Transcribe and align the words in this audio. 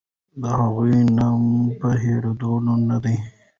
د 0.41 0.43
هغې 0.59 0.97
نوم 1.17 1.43
به 1.79 1.89
هېرېدلی 2.03 2.75
نه 2.87 2.95
وي. 3.03 3.15